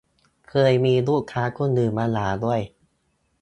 [0.49, 2.61] เคยมีลูกค้าคนอื่นมาด่าด้วย